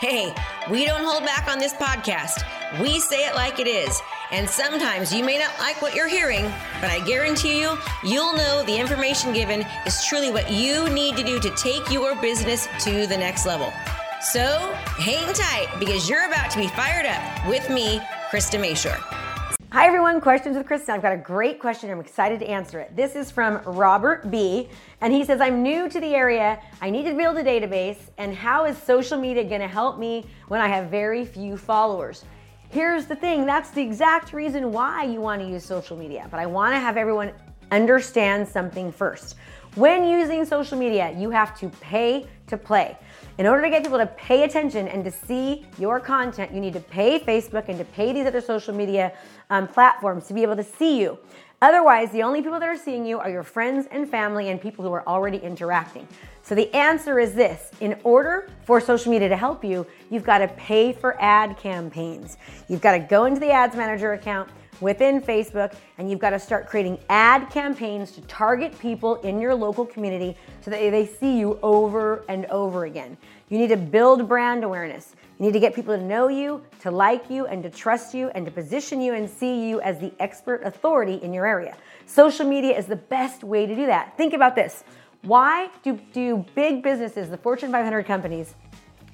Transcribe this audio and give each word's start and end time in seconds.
Hey, 0.00 0.34
we 0.70 0.86
don't 0.86 1.04
hold 1.04 1.26
back 1.26 1.46
on 1.46 1.58
this 1.58 1.74
podcast. 1.74 2.42
We 2.80 3.00
say 3.00 3.26
it 3.26 3.34
like 3.34 3.60
it 3.60 3.66
is. 3.66 4.00
And 4.30 4.48
sometimes 4.48 5.12
you 5.12 5.22
may 5.22 5.38
not 5.38 5.50
like 5.58 5.82
what 5.82 5.94
you're 5.94 6.08
hearing, 6.08 6.44
but 6.80 6.88
I 6.88 7.04
guarantee 7.04 7.60
you, 7.60 7.76
you'll 8.02 8.32
know 8.32 8.64
the 8.64 8.74
information 8.74 9.34
given 9.34 9.62
is 9.84 10.02
truly 10.06 10.30
what 10.30 10.50
you 10.50 10.88
need 10.88 11.18
to 11.18 11.22
do 11.22 11.38
to 11.40 11.50
take 11.54 11.90
your 11.90 12.16
business 12.16 12.66
to 12.84 13.06
the 13.06 13.16
next 13.16 13.44
level. 13.44 13.74
So 14.22 14.72
hang 14.96 15.34
tight 15.34 15.68
because 15.78 16.08
you're 16.08 16.26
about 16.26 16.50
to 16.52 16.58
be 16.58 16.68
fired 16.68 17.04
up 17.04 17.46
with 17.46 17.68
me, 17.68 17.98
Krista 18.30 18.58
Mashore. 18.58 19.04
Hi 19.72 19.86
everyone, 19.86 20.20
questions 20.20 20.56
with 20.56 20.66
Krista. 20.66 20.88
I've 20.88 21.00
got 21.00 21.12
a 21.12 21.16
great 21.16 21.60
question. 21.60 21.92
I'm 21.92 22.00
excited 22.00 22.40
to 22.40 22.48
answer 22.48 22.80
it. 22.80 22.96
This 22.96 23.14
is 23.14 23.30
from 23.30 23.62
Robert 23.64 24.28
B. 24.28 24.68
And 25.00 25.12
he 25.12 25.24
says, 25.24 25.40
I'm 25.40 25.62
new 25.62 25.88
to 25.88 26.00
the 26.00 26.12
area. 26.12 26.60
I 26.80 26.90
need 26.90 27.04
to 27.04 27.14
build 27.14 27.36
a 27.36 27.44
database. 27.44 27.98
And 28.18 28.34
how 28.34 28.64
is 28.64 28.76
social 28.76 29.16
media 29.16 29.44
going 29.44 29.60
to 29.60 29.68
help 29.68 29.96
me 29.96 30.26
when 30.48 30.60
I 30.60 30.66
have 30.66 30.90
very 30.90 31.24
few 31.24 31.56
followers? 31.56 32.24
Here's 32.70 33.06
the 33.06 33.14
thing 33.14 33.46
that's 33.46 33.70
the 33.70 33.80
exact 33.80 34.32
reason 34.32 34.72
why 34.72 35.04
you 35.04 35.20
want 35.20 35.40
to 35.40 35.46
use 35.46 35.64
social 35.64 35.96
media. 35.96 36.26
But 36.32 36.40
I 36.40 36.46
want 36.46 36.74
to 36.74 36.80
have 36.80 36.96
everyone 36.96 37.30
understand 37.70 38.48
something 38.48 38.90
first. 38.90 39.36
When 39.76 40.04
using 40.04 40.44
social 40.44 40.76
media, 40.76 41.14
you 41.16 41.30
have 41.30 41.56
to 41.60 41.68
pay 41.68 42.26
to 42.48 42.56
play. 42.56 42.96
In 43.38 43.46
order 43.46 43.62
to 43.62 43.70
get 43.70 43.84
people 43.84 43.98
to 43.98 44.06
pay 44.06 44.42
attention 44.42 44.88
and 44.88 45.04
to 45.04 45.12
see 45.12 45.64
your 45.78 46.00
content, 46.00 46.52
you 46.52 46.60
need 46.60 46.72
to 46.72 46.80
pay 46.80 47.20
Facebook 47.20 47.68
and 47.68 47.78
to 47.78 47.84
pay 47.84 48.12
these 48.12 48.26
other 48.26 48.40
social 48.40 48.74
media 48.74 49.12
um, 49.48 49.68
platforms 49.68 50.26
to 50.26 50.34
be 50.34 50.42
able 50.42 50.56
to 50.56 50.64
see 50.64 51.00
you. 51.00 51.18
Otherwise, 51.62 52.10
the 52.10 52.22
only 52.22 52.42
people 52.42 52.58
that 52.58 52.68
are 52.68 52.76
seeing 52.76 53.06
you 53.06 53.20
are 53.20 53.30
your 53.30 53.44
friends 53.44 53.86
and 53.92 54.10
family 54.10 54.48
and 54.48 54.60
people 54.60 54.84
who 54.84 54.92
are 54.92 55.06
already 55.06 55.38
interacting. 55.38 56.08
So 56.42 56.54
the 56.56 56.74
answer 56.74 57.20
is 57.20 57.34
this 57.34 57.70
in 57.80 57.96
order 58.02 58.48
for 58.64 58.80
social 58.80 59.12
media 59.12 59.28
to 59.28 59.36
help 59.36 59.64
you, 59.64 59.86
you've 60.10 60.24
got 60.24 60.38
to 60.38 60.48
pay 60.48 60.92
for 60.92 61.20
ad 61.22 61.56
campaigns. 61.58 62.38
You've 62.68 62.80
got 62.80 62.92
to 62.92 62.98
go 62.98 63.26
into 63.26 63.38
the 63.38 63.50
ads 63.50 63.76
manager 63.76 64.14
account 64.14 64.50
within 64.80 65.20
Facebook 65.20 65.74
and 65.98 66.10
you've 66.10 66.18
got 66.18 66.30
to 66.30 66.38
start 66.38 66.66
creating 66.66 66.98
ad 67.08 67.50
campaigns 67.50 68.12
to 68.12 68.20
target 68.22 68.78
people 68.78 69.16
in 69.16 69.40
your 69.40 69.54
local 69.54 69.84
community 69.86 70.36
so 70.60 70.70
that 70.70 70.78
they 70.78 71.06
see 71.06 71.38
you 71.38 71.58
over 71.62 72.24
and 72.28 72.46
over 72.46 72.84
again. 72.84 73.16
You 73.48 73.58
need 73.58 73.68
to 73.68 73.76
build 73.76 74.28
brand 74.28 74.64
awareness. 74.64 75.14
You 75.38 75.46
need 75.46 75.52
to 75.52 75.60
get 75.60 75.74
people 75.74 75.96
to 75.96 76.02
know 76.02 76.28
you, 76.28 76.62
to 76.80 76.90
like 76.90 77.30
you, 77.30 77.46
and 77.46 77.62
to 77.62 77.70
trust 77.70 78.14
you, 78.14 78.28
and 78.30 78.44
to 78.44 78.52
position 78.52 79.00
you 79.00 79.14
and 79.14 79.28
see 79.28 79.68
you 79.68 79.80
as 79.80 79.98
the 79.98 80.12
expert 80.20 80.62
authority 80.64 81.14
in 81.14 81.32
your 81.32 81.46
area. 81.46 81.76
Social 82.06 82.46
media 82.46 82.76
is 82.78 82.86
the 82.86 82.96
best 82.96 83.42
way 83.42 83.66
to 83.66 83.74
do 83.74 83.86
that. 83.86 84.16
Think 84.16 84.34
about 84.34 84.54
this. 84.54 84.84
Why 85.22 85.68
do, 85.82 85.98
do 86.12 86.44
big 86.54 86.82
businesses, 86.82 87.28
the 87.30 87.36
Fortune 87.36 87.72
500 87.72 88.06
companies, 88.06 88.54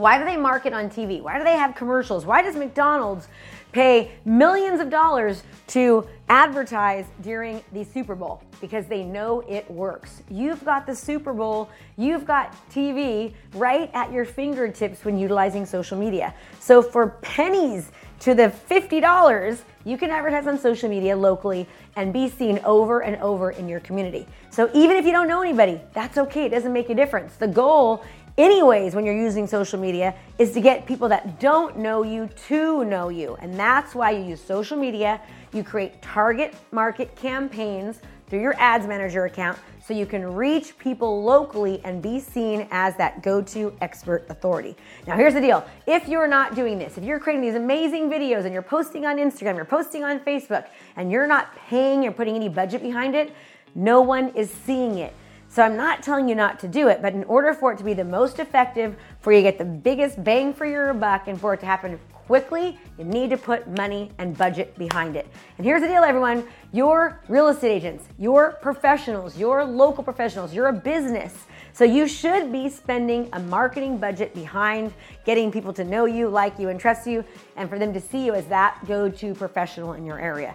why 0.00 0.18
do 0.18 0.24
they 0.24 0.36
market 0.36 0.72
on 0.72 0.88
TV? 0.88 1.20
Why 1.20 1.36
do 1.36 1.44
they 1.44 1.56
have 1.56 1.74
commercials? 1.74 2.24
Why 2.24 2.40
does 2.40 2.56
McDonald's 2.56 3.28
pay 3.70 4.12
millions 4.24 4.80
of 4.80 4.88
dollars 4.88 5.42
to 5.68 6.06
advertise 6.28 7.04
during 7.22 7.62
the 7.72 7.84
Super 7.84 8.14
Bowl? 8.14 8.42
Because 8.62 8.86
they 8.86 9.04
know 9.04 9.40
it 9.46 9.70
works. 9.70 10.22
You've 10.30 10.64
got 10.64 10.86
the 10.86 10.96
Super 10.96 11.34
Bowl, 11.34 11.68
you've 11.98 12.24
got 12.24 12.56
TV 12.70 13.34
right 13.54 13.90
at 13.92 14.10
your 14.10 14.24
fingertips 14.24 15.04
when 15.04 15.18
utilizing 15.18 15.66
social 15.66 15.98
media. 15.98 16.34
So 16.58 16.80
for 16.82 17.08
pennies 17.20 17.92
to 18.20 18.34
the 18.34 18.52
$50, 18.70 19.60
you 19.84 19.96
can 19.96 20.10
advertise 20.10 20.46
on 20.46 20.58
social 20.58 20.90
media 20.90 21.16
locally 21.16 21.66
and 21.96 22.12
be 22.12 22.28
seen 22.28 22.58
over 22.64 23.00
and 23.00 23.20
over 23.22 23.52
in 23.52 23.68
your 23.68 23.80
community. 23.80 24.26
So 24.50 24.70
even 24.74 24.96
if 24.96 25.06
you 25.06 25.12
don't 25.12 25.26
know 25.26 25.40
anybody, 25.40 25.80
that's 25.94 26.18
okay. 26.18 26.44
It 26.44 26.50
doesn't 26.50 26.72
make 26.72 26.90
a 26.90 26.94
difference. 26.94 27.36
The 27.36 27.48
goal 27.48 28.04
anyways 28.40 28.94
when 28.94 29.04
you're 29.04 29.16
using 29.16 29.46
social 29.46 29.78
media 29.78 30.14
is 30.38 30.52
to 30.52 30.60
get 30.60 30.86
people 30.86 31.08
that 31.08 31.38
don't 31.38 31.78
know 31.78 32.02
you 32.02 32.28
to 32.48 32.84
know 32.84 33.08
you. 33.08 33.36
And 33.40 33.54
that's 33.54 33.94
why 33.94 34.10
you 34.12 34.24
use 34.24 34.42
social 34.42 34.76
media. 34.76 35.20
You 35.52 35.62
create 35.62 36.00
target 36.00 36.54
market 36.72 37.14
campaigns 37.16 38.00
through 38.28 38.40
your 38.40 38.54
ads 38.58 38.86
manager 38.86 39.24
account 39.24 39.58
so 39.84 39.92
you 39.92 40.06
can 40.06 40.24
reach 40.24 40.78
people 40.78 41.22
locally 41.22 41.80
and 41.84 42.00
be 42.00 42.20
seen 42.20 42.66
as 42.70 42.96
that 42.96 43.22
go 43.22 43.42
to 43.42 43.76
expert 43.80 44.24
authority. 44.30 44.76
Now, 45.06 45.16
here's 45.16 45.34
the 45.34 45.40
deal 45.40 45.66
if 45.86 46.08
you're 46.08 46.28
not 46.28 46.54
doing 46.54 46.78
this, 46.78 46.96
if 46.96 47.04
you're 47.04 47.18
creating 47.18 47.42
these 47.42 47.56
amazing 47.56 48.08
videos 48.08 48.44
and 48.44 48.52
you're 48.52 48.62
posting 48.62 49.04
on 49.04 49.16
Instagram, 49.16 49.56
you're 49.56 49.64
posting 49.64 50.04
on 50.04 50.20
Facebook, 50.20 50.68
and 50.96 51.10
you're 51.10 51.26
not 51.26 51.54
paying 51.56 52.06
or 52.06 52.12
putting 52.12 52.36
any 52.36 52.48
budget 52.48 52.82
behind 52.82 53.16
it, 53.16 53.34
no 53.74 54.00
one 54.00 54.28
is 54.36 54.50
seeing 54.50 54.98
it. 54.98 55.12
So 55.52 55.62
I'm 55.62 55.76
not 55.76 56.04
telling 56.04 56.28
you 56.28 56.36
not 56.36 56.60
to 56.60 56.68
do 56.68 56.86
it, 56.86 57.02
but 57.02 57.12
in 57.12 57.24
order 57.24 57.52
for 57.54 57.72
it 57.72 57.78
to 57.78 57.84
be 57.84 57.92
the 57.92 58.04
most 58.04 58.38
effective, 58.38 58.94
for 59.18 59.32
you 59.32 59.40
to 59.40 59.42
get 59.42 59.58
the 59.58 59.64
biggest 59.64 60.22
bang 60.22 60.54
for 60.54 60.64
your 60.64 60.94
buck, 60.94 61.26
and 61.26 61.40
for 61.40 61.54
it 61.54 61.60
to 61.60 61.66
happen 61.66 61.98
quickly, 62.12 62.78
you 62.96 63.04
need 63.04 63.30
to 63.30 63.36
put 63.36 63.66
money 63.66 64.12
and 64.18 64.38
budget 64.38 64.78
behind 64.78 65.16
it. 65.16 65.26
And 65.58 65.66
here's 65.66 65.82
the 65.82 65.88
deal, 65.88 66.04
everyone 66.04 66.46
your 66.72 67.20
real 67.26 67.48
estate 67.48 67.72
agents, 67.72 68.04
your 68.16 68.52
professionals, 68.62 69.36
your 69.36 69.64
local 69.64 70.04
professionals, 70.04 70.54
you're 70.54 70.68
a 70.68 70.72
business. 70.72 71.34
So 71.72 71.82
you 71.82 72.06
should 72.06 72.52
be 72.52 72.68
spending 72.68 73.28
a 73.32 73.40
marketing 73.40 73.98
budget 73.98 74.32
behind 74.32 74.92
getting 75.24 75.50
people 75.50 75.72
to 75.72 75.82
know 75.82 76.04
you, 76.04 76.28
like 76.28 76.60
you, 76.60 76.68
and 76.68 76.78
trust 76.78 77.08
you, 77.08 77.24
and 77.56 77.68
for 77.68 77.80
them 77.80 77.92
to 77.92 78.00
see 78.00 78.24
you 78.24 78.34
as 78.34 78.46
that 78.46 78.78
go 78.86 79.08
to 79.08 79.34
professional 79.34 79.94
in 79.94 80.06
your 80.06 80.20
area. 80.20 80.54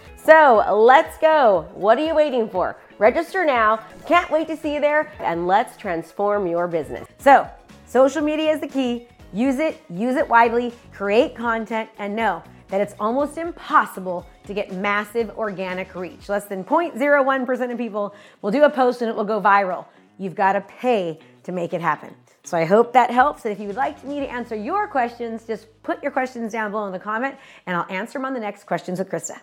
So 0.23 0.63
let's 0.71 1.17
go. 1.17 1.67
What 1.73 1.97
are 1.97 2.05
you 2.05 2.13
waiting 2.13 2.47
for? 2.47 2.77
Register 2.99 3.43
now. 3.43 3.77
Can't 4.05 4.29
wait 4.29 4.47
to 4.49 4.55
see 4.55 4.75
you 4.75 4.79
there 4.79 5.11
and 5.19 5.47
let's 5.47 5.75
transform 5.77 6.45
your 6.45 6.67
business. 6.67 7.07
So, 7.17 7.49
social 7.87 8.21
media 8.21 8.51
is 8.51 8.61
the 8.61 8.67
key. 8.67 9.07
Use 9.33 9.57
it, 9.57 9.81
use 9.89 10.17
it 10.17 10.27
widely, 10.27 10.73
create 10.93 11.35
content, 11.35 11.89
and 11.97 12.15
know 12.15 12.43
that 12.67 12.81
it's 12.81 12.93
almost 12.99 13.39
impossible 13.39 14.27
to 14.45 14.53
get 14.53 14.71
massive 14.71 15.31
organic 15.37 15.95
reach. 15.95 16.29
Less 16.29 16.45
than 16.45 16.63
0.01% 16.63 17.71
of 17.71 17.77
people 17.77 18.13
will 18.43 18.51
do 18.51 18.63
a 18.63 18.69
post 18.69 19.01
and 19.01 19.09
it 19.09 19.15
will 19.15 19.25
go 19.25 19.41
viral. 19.41 19.85
You've 20.19 20.35
got 20.35 20.53
to 20.53 20.61
pay 20.61 21.19
to 21.43 21.51
make 21.51 21.73
it 21.73 21.81
happen. 21.81 22.15
So 22.43 22.57
I 22.57 22.65
hope 22.65 22.93
that 22.93 23.09
helps. 23.09 23.45
And 23.45 23.51
if 23.51 23.59
you 23.59 23.65
would 23.67 23.75
like 23.75 24.03
me 24.03 24.19
to 24.19 24.27
answer 24.27 24.55
your 24.55 24.87
questions, 24.87 25.45
just 25.45 25.65
put 25.81 26.01
your 26.03 26.11
questions 26.11 26.51
down 26.51 26.69
below 26.71 26.85
in 26.85 26.91
the 26.91 26.99
comment 26.99 27.35
and 27.65 27.75
I'll 27.75 27.89
answer 27.89 28.19
them 28.19 28.25
on 28.25 28.33
the 28.33 28.39
next 28.39 28.65
Questions 28.65 28.99
with 28.99 29.09
Krista. 29.09 29.39